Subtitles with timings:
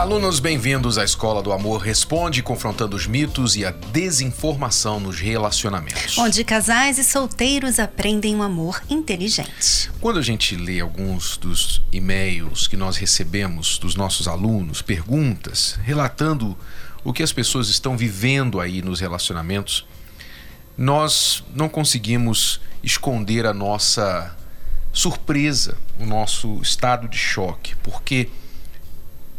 [0.00, 5.20] Olá, alunos, bem-vindos à Escola do Amor Responde, confrontando os mitos e a desinformação nos
[5.20, 6.16] relacionamentos.
[6.16, 9.90] Onde casais e solteiros aprendem um amor inteligente.
[10.00, 16.56] Quando a gente lê alguns dos e-mails que nós recebemos dos nossos alunos, perguntas, relatando
[17.04, 19.86] o que as pessoas estão vivendo aí nos relacionamentos,
[20.78, 24.34] nós não conseguimos esconder a nossa
[24.94, 28.30] surpresa, o nosso estado de choque, porque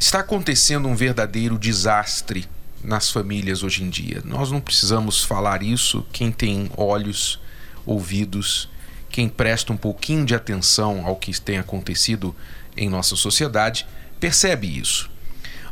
[0.01, 2.49] Está acontecendo um verdadeiro desastre
[2.83, 4.19] nas famílias hoje em dia.
[4.25, 6.03] Nós não precisamos falar isso.
[6.11, 7.39] Quem tem olhos,
[7.85, 8.67] ouvidos,
[9.11, 12.35] quem presta um pouquinho de atenção ao que tem acontecido
[12.75, 13.85] em nossa sociedade,
[14.19, 15.07] percebe isso.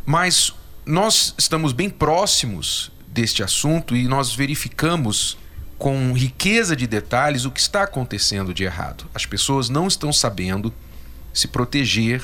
[0.05, 0.53] Mas
[0.85, 5.39] nós estamos bem próximos deste assunto e nós verificamos
[5.75, 9.09] com riqueza de detalhes o que está acontecendo de errado.
[9.11, 10.71] As pessoas não estão sabendo
[11.33, 12.23] se proteger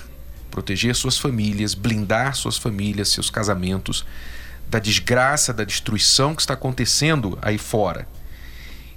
[0.52, 4.06] proteger suas famílias, blindar suas famílias, seus casamentos
[4.68, 8.08] da desgraça, da destruição que está acontecendo aí fora.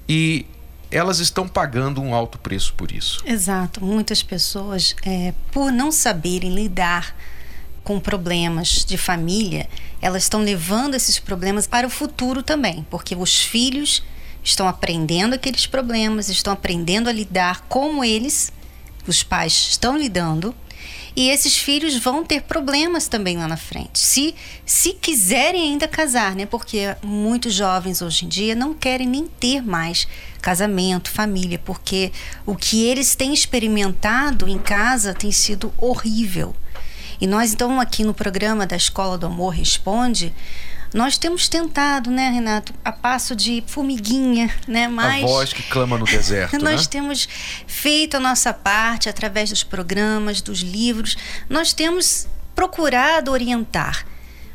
[0.08, 0.46] E
[0.90, 3.22] elas estão pagando um alto preço por isso.
[3.26, 3.84] Exato.
[3.84, 7.14] Muitas pessoas, é, por não saberem lidar
[7.84, 9.68] com problemas de família,
[10.00, 14.02] elas estão levando esses problemas para o futuro também, porque os filhos
[14.42, 18.52] estão aprendendo aqueles problemas, estão aprendendo a lidar como eles,
[19.06, 20.54] os pais estão lidando
[21.18, 23.98] e esses filhos vão ter problemas também lá na frente.
[23.98, 26.46] Se, se quiserem ainda casar, né?
[26.46, 30.06] Porque muitos jovens hoje em dia não querem nem ter mais
[30.40, 32.12] casamento, família, porque
[32.46, 36.54] o que eles têm experimentado em casa tem sido horrível.
[37.20, 40.32] E nós, então, aqui no programa da Escola do Amor Responde,
[40.92, 44.88] nós temos tentado, né, Renato, a passo de formiguinha, né?
[44.88, 46.58] Mas a voz que clama no deserto.
[46.62, 46.88] nós né?
[46.90, 47.28] temos
[47.66, 51.16] feito a nossa parte através dos programas, dos livros.
[51.48, 54.06] Nós temos procurado orientar,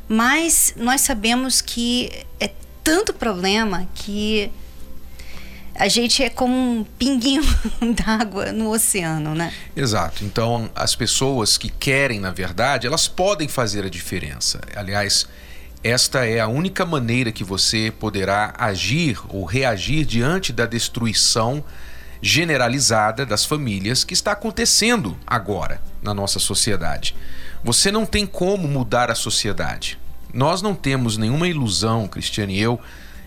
[0.07, 2.51] mas nós sabemos que é
[2.83, 4.51] tanto problema que
[5.75, 7.43] a gente é como um pinguinho
[7.95, 9.51] d'água no oceano, né?
[9.75, 10.23] Exato.
[10.23, 14.61] Então, as pessoas que querem, na verdade, elas podem fazer a diferença.
[14.75, 15.27] Aliás,
[15.83, 21.63] esta é a única maneira que você poderá agir ou reagir diante da destruição
[22.21, 27.13] generalizada das famílias que está acontecendo agora na nossa sociedade.
[27.63, 29.99] Você não tem como mudar a sociedade.
[30.33, 32.79] Nós não temos nenhuma ilusão, Cristiane e eu,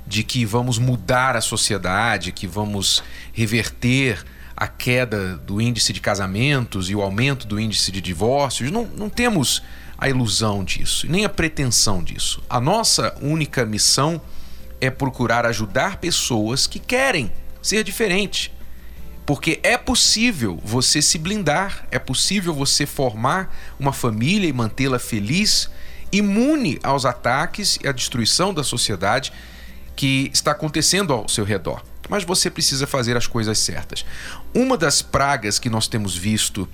[0.06, 3.02] de que vamos mudar a sociedade, que vamos
[3.34, 4.24] reverter
[4.56, 8.70] a queda do índice de casamentos e o aumento do índice de divórcios.
[8.70, 9.62] Não, não temos
[9.98, 12.42] a ilusão disso, nem a pretensão disso.
[12.48, 14.20] A nossa única missão
[14.80, 18.52] é procurar ajudar pessoas que querem ser diferente.
[19.24, 25.68] Porque é possível você se blindar, é possível você formar uma família e mantê-la feliz,
[26.12, 29.32] imune aos ataques e à destruição da sociedade
[29.96, 31.82] que está acontecendo ao seu redor.
[32.08, 34.04] Mas você precisa fazer as coisas certas.
[34.54, 36.68] Uma das pragas que nós temos visto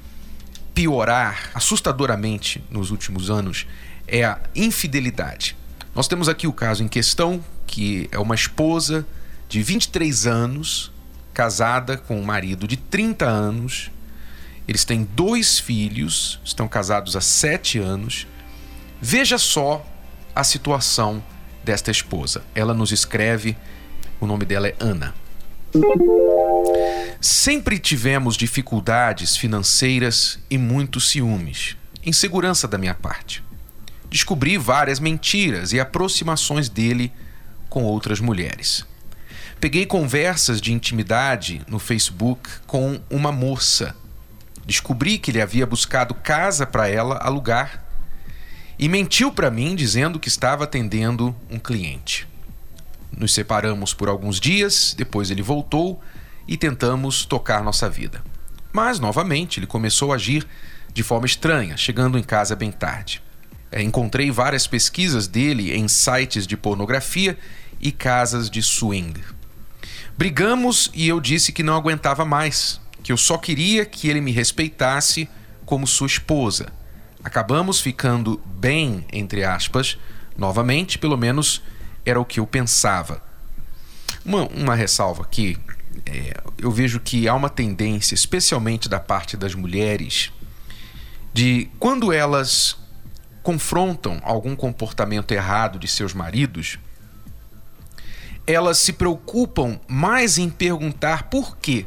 [0.75, 3.67] piorar assustadoramente nos últimos anos
[4.07, 5.57] é a infidelidade.
[5.95, 9.07] Nós temos aqui o caso em questão, que é uma esposa
[9.49, 10.91] de 23 anos,
[11.35, 13.91] casada com um marido de 30 anos.
[14.67, 18.27] Eles têm dois filhos, estão casados há sete anos.
[19.01, 19.85] Veja só
[20.35, 21.23] a situação
[21.65, 22.43] desta esposa.
[22.55, 23.57] Ela nos escreve,
[24.21, 25.15] o nome dela é Ana.
[27.23, 33.45] Sempre tivemos dificuldades financeiras e muitos ciúmes, insegurança da minha parte.
[34.11, 37.13] Descobri várias mentiras e aproximações dele
[37.69, 38.85] com outras mulheres.
[39.61, 43.95] Peguei conversas de intimidade no Facebook com uma moça.
[44.67, 47.85] Descobri que ele havia buscado casa para ela alugar
[48.77, 52.27] e mentiu para mim dizendo que estava atendendo um cliente.
[53.17, 56.03] Nos separamos por alguns dias, depois ele voltou
[56.53, 58.23] e tentamos tocar nossa vida.
[58.75, 60.47] Mas, novamente, ele começou a agir
[60.93, 63.23] de forma estranha, chegando em casa bem tarde.
[63.71, 67.39] É, encontrei várias pesquisas dele em sites de pornografia
[67.81, 69.19] e casas de swing.
[70.19, 74.31] Brigamos e eu disse que não aguentava mais, que eu só queria que ele me
[74.31, 75.31] respeitasse
[75.65, 76.71] como sua esposa.
[77.25, 79.97] Acabamos ficando bem, entre aspas,
[80.37, 81.63] novamente, pelo menos
[82.05, 83.23] era o que eu pensava.
[84.23, 85.57] Uma, uma ressalva aqui:
[86.07, 90.33] é, eu vejo que há uma tendência, especialmente da parte das mulheres,
[91.33, 92.77] de quando elas
[93.43, 96.79] confrontam algum comportamento errado de seus maridos,
[98.47, 101.87] elas se preocupam mais em perguntar por quê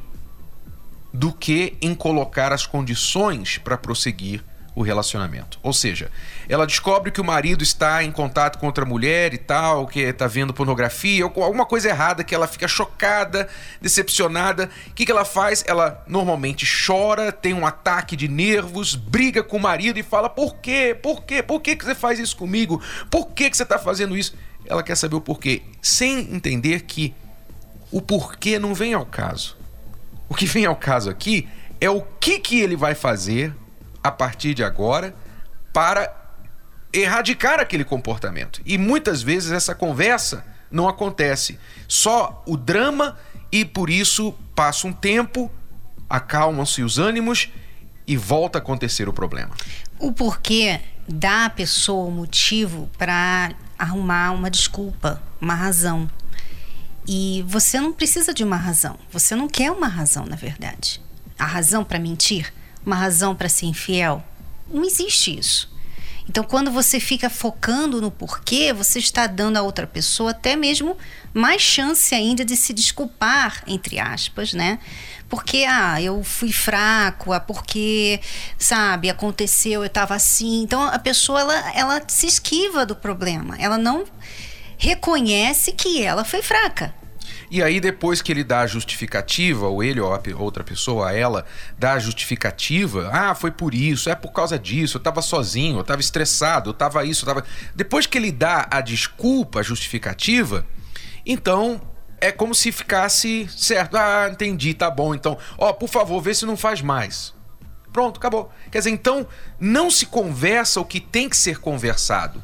[1.14, 4.44] do que em colocar as condições para prosseguir
[4.76, 5.58] o relacionamento.
[5.64, 6.12] Ou seja,
[6.50, 10.28] ela descobre que o marido está em contato com outra mulher e tal, que está
[10.28, 13.48] vendo pornografia, ou alguma coisa errada, que ela fica chocada,
[13.82, 14.70] decepcionada.
[14.88, 15.64] O que, que ela faz?
[15.66, 20.58] Ela normalmente chora, tem um ataque de nervos, briga com o marido e fala: Por
[20.58, 20.98] quê?
[21.02, 21.42] Por quê?
[21.42, 22.82] Por que, que você faz isso comigo?
[23.10, 24.36] Por que, que você está fazendo isso?
[24.66, 27.14] Ela quer saber o porquê, sem entender que
[27.92, 29.56] o porquê não vem ao caso.
[30.28, 31.48] O que vem ao caso aqui
[31.80, 33.54] é o que, que ele vai fazer
[34.06, 35.16] a partir de agora
[35.74, 36.14] para
[36.94, 38.62] erradicar aquele comportamento.
[38.64, 41.58] E muitas vezes essa conversa não acontece.
[41.88, 43.18] Só o drama
[43.52, 45.52] e por isso passa um tempo,
[46.08, 47.50] acalmam-se os ânimos
[48.06, 49.56] e volta a acontecer o problema.
[49.98, 50.80] O porquê
[51.10, 56.08] dá à pessoa o motivo para arrumar uma desculpa, uma razão.
[57.08, 59.00] E você não precisa de uma razão.
[59.12, 61.02] Você não quer uma razão, na verdade.
[61.40, 62.54] A razão para mentir
[62.86, 64.24] uma razão para ser infiel.
[64.72, 65.74] Não existe isso.
[66.28, 70.98] Então, quando você fica focando no porquê, você está dando a outra pessoa até mesmo
[71.34, 74.80] mais chance ainda de se desculpar, entre aspas, né?
[75.30, 78.20] Porque, ah, eu fui fraco, ah, porque,
[78.58, 80.64] sabe, aconteceu, eu estava assim.
[80.64, 83.56] Então, a pessoa, ela, ela se esquiva do problema.
[83.60, 84.04] Ela não
[84.78, 86.94] reconhece que ela foi fraca.
[87.50, 91.46] E aí, depois que ele dá a justificativa, ou ele ou a outra pessoa, ela,
[91.78, 95.84] dá a justificativa, ah, foi por isso, é por causa disso, eu tava sozinho, eu
[95.84, 97.46] tava estressado, eu tava isso, eu tava.
[97.76, 100.66] Depois que ele dá a desculpa, a justificativa,
[101.26, 101.82] então
[102.20, 103.96] é como se ficasse certo.
[103.96, 105.14] Ah, entendi, tá bom.
[105.14, 107.34] Então, ó, por favor, vê se não faz mais.
[107.94, 108.52] Pronto, acabou.
[108.72, 109.28] Quer dizer, então
[109.60, 112.44] não se conversa o que tem que ser conversado.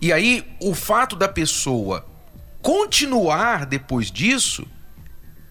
[0.00, 2.06] E aí, o fato da pessoa
[2.62, 4.66] continuar depois disso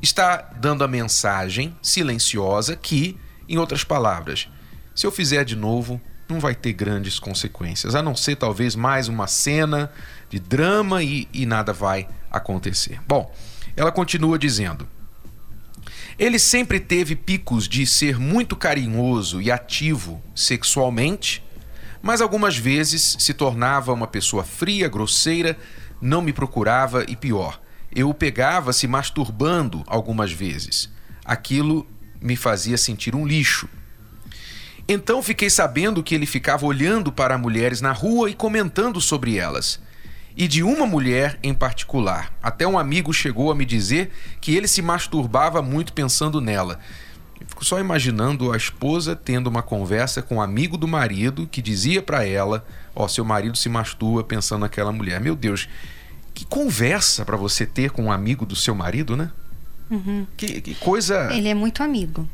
[0.02, 3.18] está dando a mensagem silenciosa que,
[3.48, 4.48] em outras palavras,
[4.96, 9.08] se eu fizer de novo, não vai ter grandes consequências, a não ser talvez mais
[9.08, 9.92] uma cena
[10.30, 13.00] de drama e, e nada vai acontecer.
[13.08, 13.34] Bom,
[13.76, 14.88] ela continua dizendo.
[16.20, 21.44] Ele sempre teve picos de ser muito carinhoso e ativo sexualmente,
[22.02, 25.58] mas algumas vezes se tornava uma pessoa fria, grosseira,
[26.02, 27.60] não me procurava e pior,
[27.94, 30.90] eu o pegava se masturbando algumas vezes.
[31.24, 31.88] Aquilo
[32.22, 33.68] me fazia sentir um lixo.
[34.88, 39.82] Então fiquei sabendo que ele ficava olhando para mulheres na rua e comentando sobre elas.
[40.36, 42.32] E de uma mulher em particular.
[42.42, 46.80] Até um amigo chegou a me dizer que ele se masturbava muito pensando nela.
[47.40, 51.62] Eu fico só imaginando a esposa tendo uma conversa com um amigo do marido que
[51.62, 55.22] dizia para ela: Ó, oh, seu marido se masturba pensando naquela mulher.
[55.22, 55.70] Meu Deus,
[56.34, 59.32] que conversa para você ter com um amigo do seu marido, né?
[59.90, 60.28] Uhum.
[60.36, 61.30] Que, que coisa.
[61.34, 62.28] Ele é muito amigo.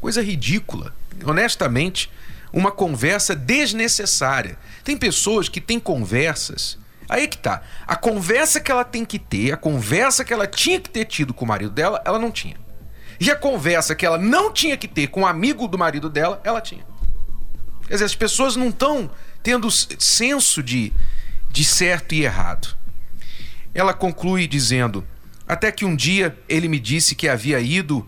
[0.00, 0.94] Coisa ridícula.
[1.24, 2.10] Honestamente,
[2.52, 4.58] uma conversa desnecessária.
[4.84, 6.78] Tem pessoas que têm conversas.
[7.08, 7.62] Aí é que tá.
[7.86, 11.34] A conversa que ela tem que ter, a conversa que ela tinha que ter tido
[11.34, 12.56] com o marido dela, ela não tinha.
[13.22, 16.10] E a conversa que ela não tinha que ter com o um amigo do marido
[16.10, 16.84] dela, ela tinha.
[17.86, 19.08] Quer dizer, as pessoas não estão
[19.44, 20.92] tendo senso de,
[21.48, 22.76] de certo e errado.
[23.72, 25.06] Ela conclui dizendo:
[25.46, 28.04] Até que um dia ele me disse que havia ido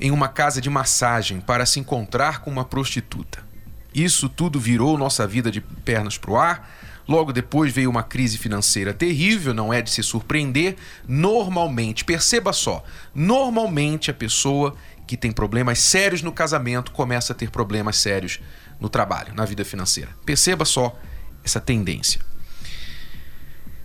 [0.00, 3.44] em uma casa de massagem para se encontrar com uma prostituta.
[3.92, 6.70] Isso tudo virou nossa vida de pernas para o ar.
[7.06, 10.76] Logo depois veio uma crise financeira terrível, não é de se surpreender.
[11.06, 12.82] Normalmente, perceba só,
[13.14, 14.74] normalmente a pessoa
[15.06, 18.40] que tem problemas sérios no casamento começa a ter problemas sérios
[18.80, 20.10] no trabalho, na vida financeira.
[20.24, 20.98] Perceba só
[21.44, 22.20] essa tendência.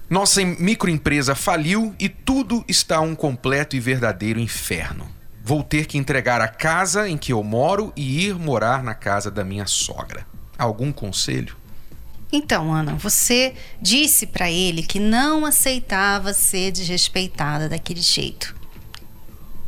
[0.09, 5.07] Nossa microempresa faliu e tudo está um completo e verdadeiro inferno.
[5.43, 9.29] Vou ter que entregar a casa em que eu moro e ir morar na casa
[9.29, 10.25] da minha sogra.
[10.57, 11.55] Algum conselho?
[12.31, 18.55] Então, Ana, você disse para ele que não aceitava ser desrespeitada daquele jeito.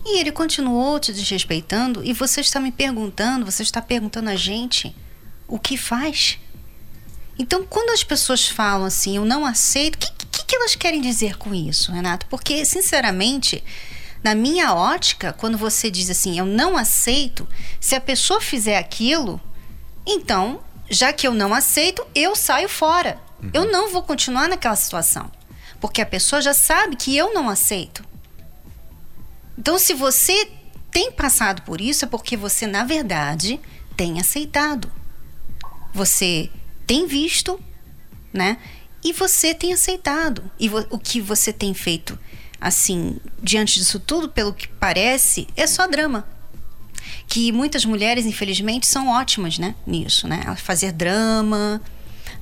[0.05, 4.95] E ele continuou te desrespeitando e você está me perguntando, você está perguntando a gente
[5.47, 6.39] o que faz?
[7.37, 11.01] Então, quando as pessoas falam assim, eu não aceito, o que, que, que elas querem
[11.01, 12.25] dizer com isso, Renato?
[12.27, 13.63] Porque, sinceramente,
[14.23, 17.47] na minha ótica, quando você diz assim, eu não aceito,
[17.79, 19.41] se a pessoa fizer aquilo,
[20.05, 23.17] então, já que eu não aceito, eu saio fora.
[23.41, 23.49] Uhum.
[23.53, 25.31] Eu não vou continuar naquela situação.
[25.79, 28.03] Porque a pessoa já sabe que eu não aceito.
[29.57, 30.51] Então, se você
[30.91, 33.59] tem passado por isso, é porque você, na verdade,
[33.95, 34.91] tem aceitado.
[35.93, 36.49] Você
[36.85, 37.59] tem visto,
[38.33, 38.57] né?
[39.01, 40.51] E você tem aceitado.
[40.59, 42.19] E o que você tem feito,
[42.59, 46.27] assim, diante disso tudo, pelo que parece, é só drama.
[47.27, 49.75] Que muitas mulheres, infelizmente, são ótimas, né?
[49.85, 50.55] Nisso, né?
[50.57, 51.81] Fazer drama,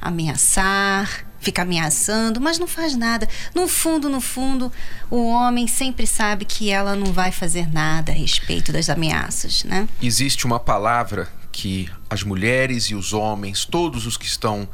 [0.01, 3.27] ameaçar, fica ameaçando, mas não faz nada.
[3.55, 4.71] No fundo, no fundo,
[5.09, 9.87] o homem sempre sabe que ela não vai fazer nada a respeito das ameaças, né?
[10.01, 14.67] Existe uma palavra que as mulheres e os homens, todos os que estão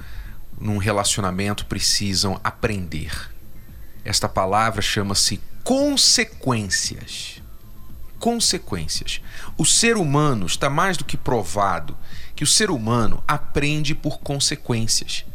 [0.59, 3.11] num relacionamento precisam aprender.
[4.03, 7.41] Esta palavra chama-se consequências.
[8.19, 9.21] Consequências.
[9.57, 11.97] O ser humano está mais do que provado
[12.35, 15.25] que o ser humano aprende por consequências.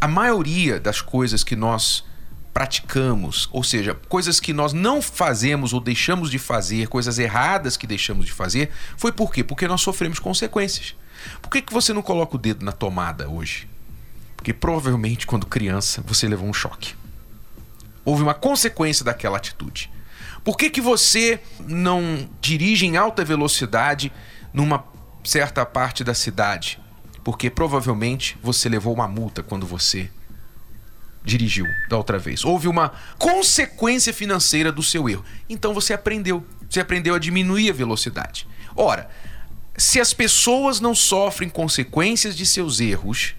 [0.00, 2.04] A maioria das coisas que nós
[2.52, 7.86] praticamos, ou seja, coisas que nós não fazemos ou deixamos de fazer, coisas erradas que
[7.86, 9.42] deixamos de fazer, foi por quê?
[9.42, 10.94] Porque nós sofremos consequências.
[11.42, 13.68] Por que, que você não coloca o dedo na tomada hoje?
[14.36, 16.94] Porque provavelmente quando criança você levou um choque.
[18.04, 19.90] Houve uma consequência daquela atitude.
[20.44, 24.12] Por que, que você não dirige em alta velocidade
[24.52, 24.84] numa
[25.24, 26.78] certa parte da cidade?
[27.24, 30.10] Porque provavelmente você levou uma multa quando você
[31.24, 32.44] dirigiu da outra vez.
[32.44, 35.24] Houve uma consequência financeira do seu erro.
[35.48, 36.44] Então você aprendeu.
[36.68, 38.46] Você aprendeu a diminuir a velocidade.
[38.76, 39.08] Ora,
[39.76, 43.34] se as pessoas não sofrem consequências de seus erros,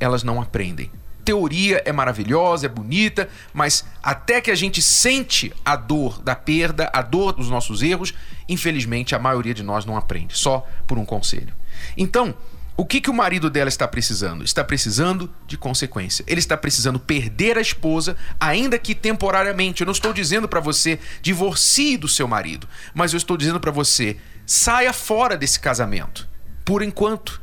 [0.00, 0.90] elas não aprendem.
[1.24, 6.90] Teoria é maravilhosa, é bonita, mas até que a gente sente a dor da perda,
[6.92, 8.12] a dor dos nossos erros,
[8.48, 11.54] infelizmente a maioria de nós não aprende, só por um conselho.
[11.96, 12.34] Então,
[12.76, 14.42] o que, que o marido dela está precisando?
[14.42, 16.24] Está precisando de consequência.
[16.26, 19.80] Ele está precisando perder a esposa, ainda que temporariamente.
[19.80, 23.70] Eu não estou dizendo para você divorcie do seu marido, mas eu estou dizendo para
[23.70, 26.28] você saia fora desse casamento,
[26.64, 27.40] por enquanto.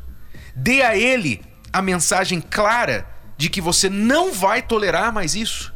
[0.53, 3.07] Dê a ele a mensagem clara
[3.41, 5.73] de que você não vai tolerar mais isso.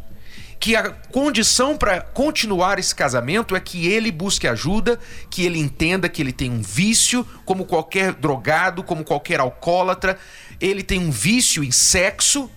[0.59, 4.99] Que a condição para continuar esse casamento é que ele busque ajuda,
[5.31, 10.15] que ele entenda que ele tem um vício, como qualquer drogado, como qualquer alcoólatra,
[10.61, 12.51] ele tem um vício em sexo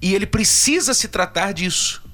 [0.00, 2.04] e ele precisa se tratar disso.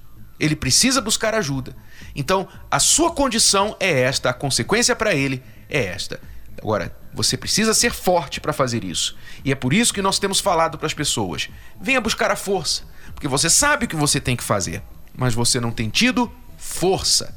[0.41, 1.77] Ele precisa buscar ajuda.
[2.17, 6.19] Então, a sua condição é esta, a consequência para ele é esta.
[6.63, 9.17] Agora, você precisa ser forte para fazer isso.
[9.45, 11.51] E é por isso que nós temos falado para as pessoas:
[11.81, 14.81] venha buscar a força, porque você sabe o que você tem que fazer,
[15.13, 17.37] mas você não tem tido força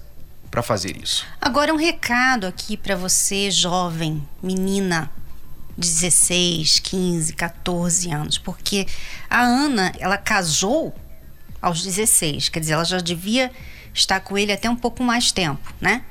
[0.51, 1.25] para fazer isso.
[1.41, 5.11] Agora um recado aqui para você, jovem, menina,
[5.75, 8.85] 16, 15, 14 anos, porque
[9.27, 10.95] a Ana, ela casou
[11.59, 13.51] aos 16, quer dizer, ela já devia
[13.91, 16.03] estar com ele até um pouco mais tempo, né?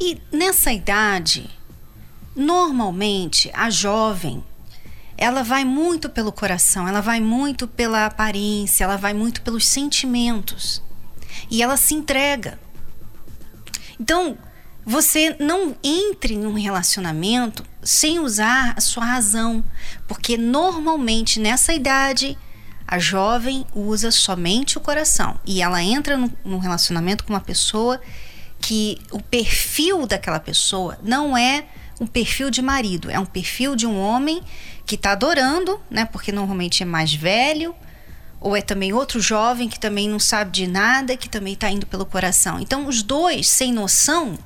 [0.00, 1.50] E nessa idade,
[2.34, 4.42] Normalmente, a jovem,
[5.16, 10.82] ela vai muito pelo coração, ela vai muito pela aparência, ela vai muito pelos sentimentos.
[11.50, 12.58] E ela se entrega.
[14.00, 14.36] Então,
[14.84, 19.64] você não entre num relacionamento sem usar a sua razão,
[20.08, 22.36] porque normalmente nessa idade
[22.86, 28.00] a jovem usa somente o coração e ela entra num relacionamento com uma pessoa
[28.60, 31.66] que o perfil daquela pessoa não é
[32.00, 34.42] um perfil de marido, é um perfil de um homem
[34.84, 36.04] que está adorando, né?
[36.04, 37.74] Porque normalmente é mais velho,
[38.40, 41.86] ou é também outro jovem que também não sabe de nada, que também está indo
[41.86, 42.58] pelo coração.
[42.60, 44.36] Então, os dois, sem noção,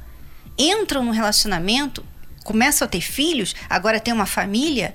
[0.59, 2.05] entram no relacionamento,
[2.45, 4.95] começam a ter filhos, agora tem uma família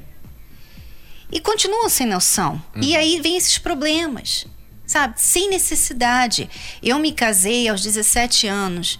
[1.32, 2.62] e continuam sem noção.
[2.76, 2.84] Uhum.
[2.84, 4.46] E aí vem esses problemas,
[4.86, 5.20] sabe?
[5.20, 6.50] Sem necessidade.
[6.84, 9.00] Eu me casei aos 17 anos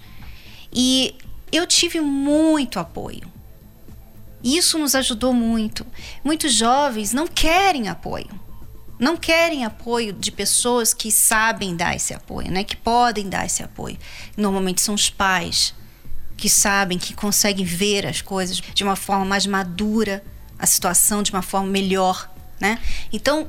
[0.72, 1.14] e
[1.52, 3.30] eu tive muito apoio.
[4.42, 5.86] Isso nos ajudou muito.
[6.24, 8.28] Muitos jovens não querem apoio.
[8.98, 12.62] Não querem apoio de pessoas que sabem dar esse apoio, né?
[12.62, 13.98] que podem dar esse apoio.
[14.36, 15.74] Normalmente são os pais
[16.36, 20.24] que sabem, que conseguem ver as coisas de uma forma mais madura,
[20.58, 22.30] a situação de uma forma melhor.
[22.60, 22.78] Né?
[23.12, 23.48] Então,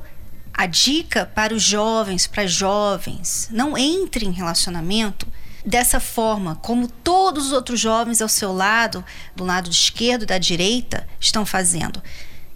[0.52, 5.26] a dica para os jovens, para as jovens, não entre em relacionamento
[5.64, 9.04] dessa forma, como todos os outros jovens ao seu lado,
[9.34, 12.02] do lado esquerdo e da direita, estão fazendo.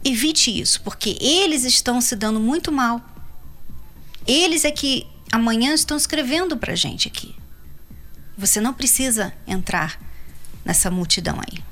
[0.05, 3.01] Evite isso, porque eles estão se dando muito mal.
[4.27, 7.35] Eles é que amanhã estão escrevendo para gente aqui.
[8.37, 9.99] Você não precisa entrar
[10.65, 11.63] nessa multidão aí.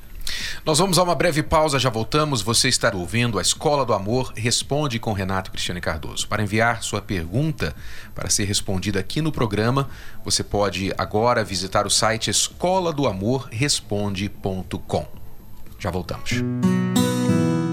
[0.67, 2.41] Nós vamos a uma breve pausa, já voltamos.
[2.41, 6.27] Você está ouvindo a Escola do Amor Responde com Renato Cristiane Cardoso.
[6.27, 7.73] Para enviar sua pergunta
[8.13, 9.87] para ser respondida aqui no programa,
[10.25, 15.07] você pode agora visitar o site escola do amor responde.com.
[15.79, 16.31] Já voltamos.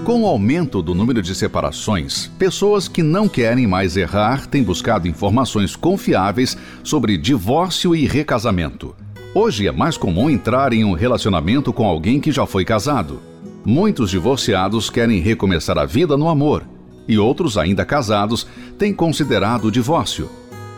[0.05, 5.05] Com o aumento do número de separações, pessoas que não querem mais errar têm buscado
[5.05, 8.95] informações confiáveis sobre divórcio e recasamento.
[9.37, 13.19] Hoje é mais comum entrar em um relacionamento com alguém que já foi casado.
[13.65, 16.63] Muitos divorciados querem recomeçar a vida no amor,
[17.05, 20.29] e outros, ainda casados, têm considerado o divórcio.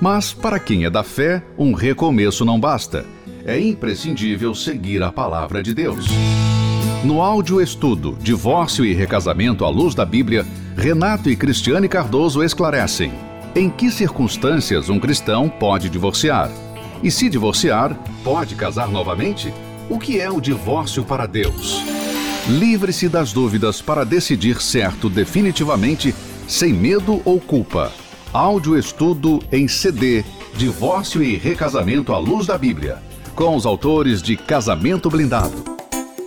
[0.01, 3.05] Mas, para quem é da fé, um recomeço não basta.
[3.45, 6.07] É imprescindível seguir a palavra de Deus.
[7.03, 10.43] No áudio estudo Divórcio e Recasamento à Luz da Bíblia,
[10.75, 13.11] Renato e Cristiane Cardoso esclarecem
[13.55, 16.51] em que circunstâncias um cristão pode divorciar.
[17.03, 19.53] E se divorciar, pode casar novamente?
[19.89, 21.81] O que é o divórcio para Deus?
[22.47, 26.13] Livre-se das dúvidas para decidir certo definitivamente,
[26.47, 27.91] sem medo ou culpa.
[28.33, 30.23] Áudio estudo em CD
[30.55, 32.97] Divórcio e Recasamento à Luz da Bíblia,
[33.35, 35.63] com os autores de Casamento Blindado.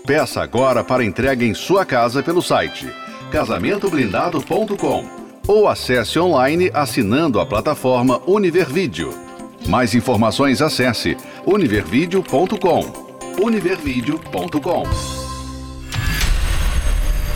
[0.06, 2.88] Peça agora para entrega em sua casa pelo site
[3.30, 5.04] casamentoblindado.com
[5.46, 9.29] ou acesse online assinando a plataforma Univervídeo.
[9.66, 13.42] Mais informações acesse univervideo.com.
[13.42, 14.84] univervideo.com.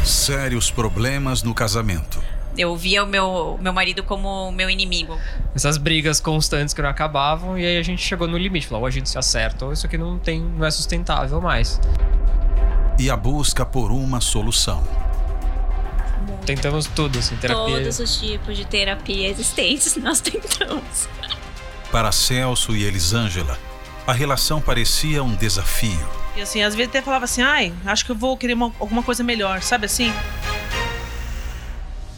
[0.05, 2.23] Sérios problemas no casamento.
[2.57, 5.19] Eu via o meu, meu marido como meu inimigo.
[5.55, 8.87] Essas brigas constantes que não acabavam e aí a gente chegou no limite, falou, ou
[8.87, 11.81] a gente se acerta ou isso aqui não tem, não é sustentável mais
[12.99, 14.83] e a busca por uma solução.
[16.47, 17.77] Tentamos tudo, assim, terapia.
[17.77, 21.09] Todos os tipos de terapia existentes nós tentamos.
[21.95, 23.57] Para Celso e Elisângela,
[24.05, 26.09] a relação parecia um desafio.
[26.35, 29.01] E assim, às vezes até falava assim, ai, acho que eu vou querer uma, alguma
[29.01, 30.13] coisa melhor, sabe assim?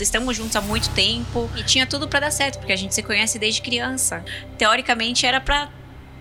[0.01, 3.03] Estamos juntos há muito tempo e tinha tudo para dar certo, porque a gente se
[3.03, 4.25] conhece desde criança.
[4.57, 5.69] Teoricamente era para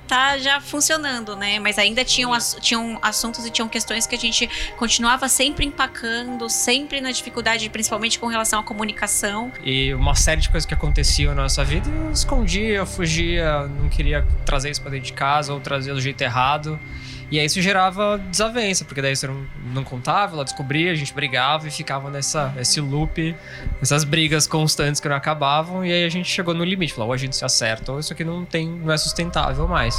[0.07, 1.59] tá já funcionando, né?
[1.59, 7.01] Mas ainda tinham, tinham assuntos e tinham questões que a gente continuava sempre empacando, sempre
[7.01, 9.51] na dificuldade, principalmente com relação à comunicação.
[9.63, 13.89] E uma série de coisas que aconteciam na nossa vida, eu escondia, eu fugia, não
[13.89, 16.79] queria trazer isso para dentro de casa ou trazer do jeito errado.
[17.31, 21.13] E aí isso gerava desavença, porque daí você não, não contava, ela descobria, a gente
[21.13, 23.35] brigava e ficava nessa esse loop,
[23.81, 27.13] essas brigas constantes que não acabavam, e aí a gente chegou no limite, falou, ou
[27.13, 29.95] a gente se acerta, ou isso aqui não tem, não é sustentável mais.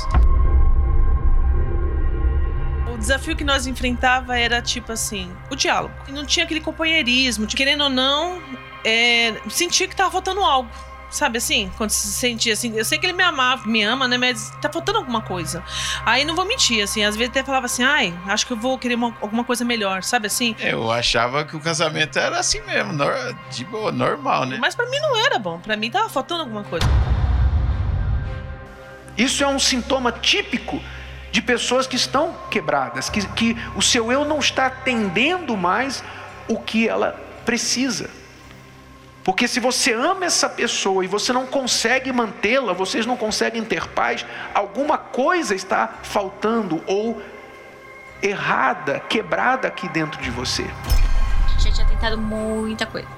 [2.93, 5.95] O desafio que nós enfrentava era tipo assim, o diálogo.
[6.09, 8.41] E não tinha aquele companheirismo, de, querendo ou não,
[8.85, 10.71] é, sentia que tava faltando algo
[11.11, 11.71] Sabe assim?
[11.77, 12.77] Quando se sentia assim.
[12.77, 14.19] Eu sei que ele me amava, me ama, né?
[14.19, 15.63] Mas tá faltando alguma coisa.
[16.05, 17.05] Aí não vou mentir, assim.
[17.05, 20.03] Às vezes até falava assim, ai, acho que eu vou querer uma, alguma coisa melhor,
[20.03, 20.55] sabe assim?
[20.59, 22.93] Eu achava que o casamento era assim mesmo,
[23.51, 24.59] de boa, normal, né?
[24.61, 25.59] Mas para mim não era bom.
[25.61, 26.87] Para mim tava faltando alguma coisa.
[29.17, 30.83] Isso é um sintoma típico
[31.33, 36.03] de pessoas que estão quebradas, que, que o seu eu não está atendendo mais
[36.49, 37.13] o que ela
[37.45, 38.11] precisa.
[39.27, 43.89] Porque se você ama essa pessoa e você não consegue mantê-la, vocês não conseguem ter
[43.89, 47.21] paz, alguma coisa está faltando ou
[48.23, 50.63] errada, quebrada aqui dentro de você.
[50.63, 53.09] A gente já tinha tentado muita coisa.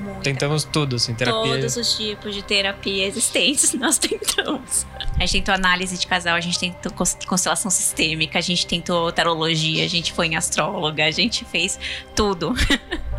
[0.00, 0.22] Muita.
[0.22, 1.58] Tentamos tudo, assim, terapia.
[1.58, 4.84] Todos os tipos de terapia existentes nós tentamos.
[5.14, 6.90] A gente tentou análise de casal, a gente tentou
[7.24, 11.78] constelação sistêmica, a gente tentou tarologia, a gente foi em astróloga, a gente fez
[12.16, 12.52] tudo.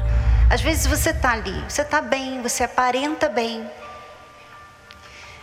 [0.50, 3.70] Às vezes você está ali, você está bem, você aparenta bem.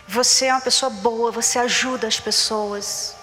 [0.07, 3.15] Você é uma pessoa boa, você ajuda as pessoas.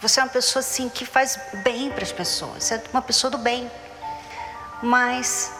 [0.00, 2.64] Você é uma pessoa assim que faz bem para as pessoas.
[2.64, 3.70] Você é uma pessoa do bem.
[4.82, 5.52] Mas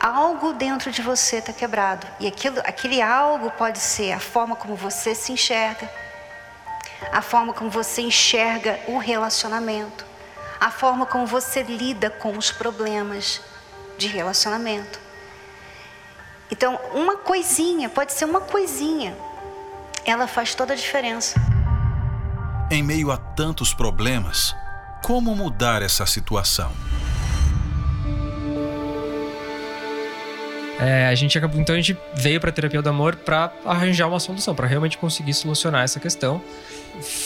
[0.00, 2.06] algo dentro de você está quebrado.
[2.20, 5.90] E aquilo, aquele algo pode ser a forma como você se enxerga,
[7.12, 10.06] a forma como você enxerga o relacionamento,
[10.60, 13.40] a forma como você lida com os problemas
[13.98, 14.98] de relacionamento.
[16.50, 19.14] Então, uma coisinha, pode ser uma coisinha,
[20.04, 21.40] ela faz toda a diferença.
[22.70, 24.54] Em meio a tantos problemas,
[25.02, 26.72] como mudar essa situação?
[30.78, 34.08] É, a gente acabou, então a gente veio para a terapia do amor para arranjar
[34.08, 36.42] uma solução, para realmente conseguir solucionar essa questão.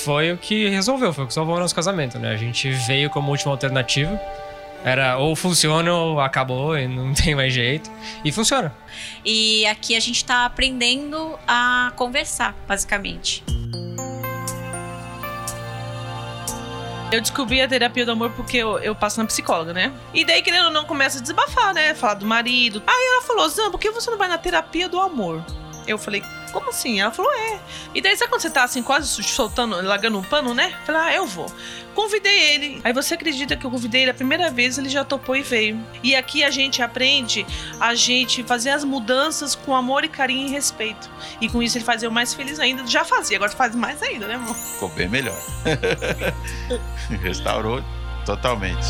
[0.05, 2.33] Foi o que resolveu, foi o que salvou o nosso casamento, né?
[2.33, 4.21] A gente veio como última alternativa
[4.85, 7.91] era ou funciona ou acabou e não tem mais jeito.
[8.25, 8.75] E funciona.
[9.25, 13.45] E aqui a gente tá aprendendo a conversar, basicamente.
[17.11, 19.91] Eu descobri a terapia do amor porque eu, eu, passo na psicóloga, né?
[20.13, 21.95] E daí, querendo ou não, começa a desabafar, né?
[21.95, 22.83] Falar do marido.
[22.87, 25.43] Aí ela falou, Zan, por que você não vai na terapia do amor?
[25.89, 26.23] Eu falei,
[26.53, 27.01] como assim?
[27.01, 27.59] Ela falou, é.
[27.95, 30.75] E daí, sabe quando você tá assim, quase soltando, largando um pano, né?
[30.81, 31.51] Eu falei, ah, eu vou.
[31.95, 32.81] Convidei ele.
[32.85, 35.85] Aí você acredita que eu convidei ele a primeira vez, ele já topou e veio.
[36.03, 37.47] E aqui a gente aprende
[37.81, 41.11] a gente fazer as mudanças com amor e carinho e respeito.
[41.41, 42.87] E com isso ele fazia o mais feliz ainda.
[42.87, 44.55] Já fazia, agora faz mais ainda, né, amor?
[44.55, 45.41] Ficou bem melhor.
[47.23, 47.83] Restaurou
[48.25, 48.87] totalmente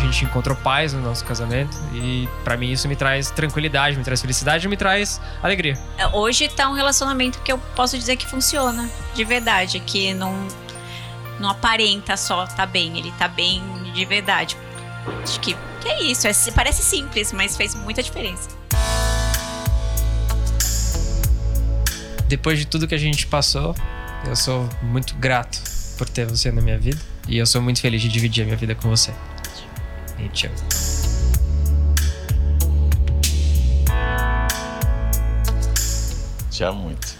[0.00, 4.20] gente encontrou paz no nosso casamento e para mim isso me traz tranquilidade, me traz
[4.20, 5.78] felicidade, me traz alegria.
[5.96, 10.46] É, hoje tá um relacionamento que eu posso dizer que funciona, de verdade, que não
[11.38, 13.62] não aparenta só tá bem, ele tá bem
[13.94, 14.56] de verdade.
[15.22, 18.48] Acho que, que é isso, é, parece simples, mas fez muita diferença.
[22.28, 23.74] Depois de tudo que a gente passou,
[24.26, 25.60] eu sou muito grato
[25.96, 28.56] por ter você na minha vida e eu sou muito feliz de dividir a minha
[28.56, 29.12] vida com você.
[30.20, 30.50] Nietzsche.
[36.50, 37.18] Te amo muito.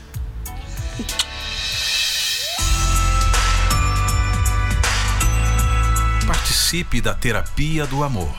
[6.27, 8.35] Participe da Terapia do Amor.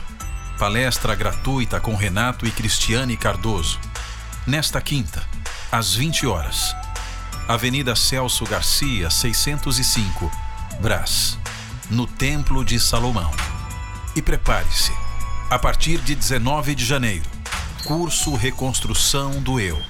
[0.58, 3.80] Palestra gratuita com Renato e Cristiane Cardoso.
[4.46, 5.26] Nesta quinta,
[5.72, 6.74] às 20 horas.
[7.48, 10.30] Avenida Celso Garcia, 605,
[10.80, 11.36] Brás,
[11.90, 13.30] no Templo de Salomão.
[14.14, 14.92] E prepare-se.
[15.48, 17.24] A partir de 19 de janeiro,
[17.84, 19.80] curso Reconstrução do Eu.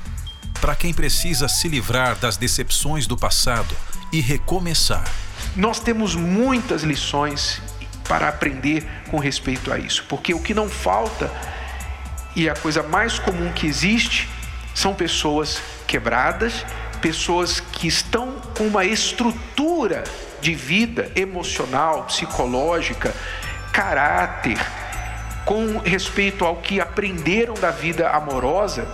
[0.61, 3.75] Para quem precisa se livrar das decepções do passado
[4.13, 5.11] e recomeçar.
[5.57, 7.61] Nós temos muitas lições
[8.07, 11.29] para aprender com respeito a isso, porque o que não falta
[12.37, 14.29] e a coisa mais comum que existe
[14.73, 16.65] são pessoas quebradas,
[17.01, 20.05] pessoas que estão com uma estrutura
[20.41, 23.15] de vida emocional, psicológica,
[23.73, 24.59] caráter,
[25.45, 28.87] com respeito ao que aprenderam da vida amorosa,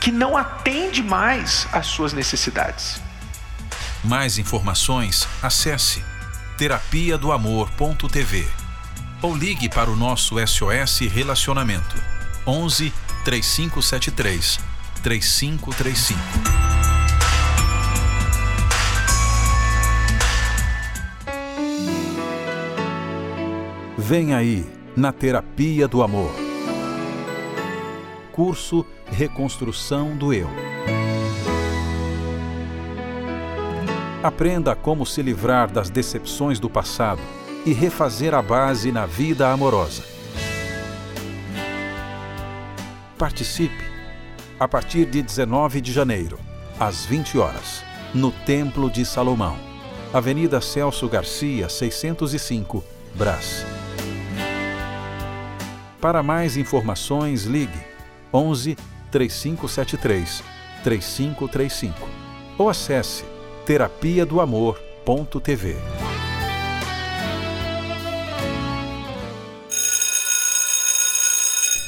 [0.00, 3.00] que não atende mais às suas necessidades.
[4.04, 6.04] Mais informações, acesse
[6.56, 8.46] terapia do amor.tv
[9.20, 11.96] ou ligue para o nosso SOS Relacionamento
[12.46, 12.92] 11
[13.24, 14.60] 3573
[15.02, 16.67] 3535.
[24.08, 24.64] Vem aí
[24.96, 26.30] na Terapia do Amor.
[28.32, 30.48] Curso Reconstrução do Eu.
[34.22, 37.20] Aprenda como se livrar das decepções do passado
[37.66, 40.02] e refazer a base na vida amorosa.
[43.18, 43.84] Participe
[44.58, 46.38] a partir de 19 de janeiro,
[46.80, 49.58] às 20 horas, no Templo de Salomão,
[50.14, 52.82] Avenida Celso Garcia, 605,
[53.14, 53.77] Brás.
[56.00, 57.80] Para mais informações, ligue
[58.32, 58.76] 11
[59.10, 60.42] 3573
[60.84, 62.08] 3535
[62.56, 63.24] ou acesse
[63.66, 65.76] terapia do amor.tv.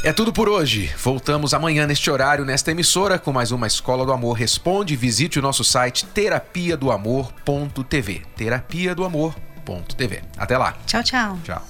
[0.03, 0.91] É tudo por hoje.
[0.97, 4.97] Voltamos amanhã neste horário, nesta emissora, com mais uma Escola do Amor Responde.
[4.97, 8.23] Visite o nosso site terapia do amor.tv.
[8.35, 10.23] Terapia do amor.tv.
[10.39, 10.75] Até lá.
[10.87, 11.39] Tchau, tchau.
[11.45, 11.70] Tchau.